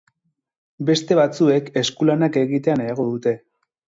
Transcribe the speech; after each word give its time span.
Beste 0.89 1.17
batzuek 1.19 1.69
eskulanak 1.83 2.39
egitea 2.45 2.79
nahiago 2.83 3.09
dute. 3.13 3.37